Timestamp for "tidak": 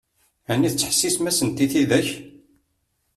1.71-2.07